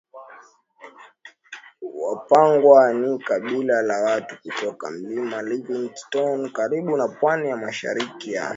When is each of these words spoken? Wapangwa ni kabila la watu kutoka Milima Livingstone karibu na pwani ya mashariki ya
Wapangwa 2.01 2.93
ni 2.93 3.19
kabila 3.19 3.81
la 3.81 4.01
watu 4.01 4.35
kutoka 4.41 4.91
Milima 4.91 5.41
Livingstone 5.41 6.49
karibu 6.49 6.97
na 6.97 7.07
pwani 7.07 7.49
ya 7.49 7.57
mashariki 7.57 8.33
ya 8.33 8.49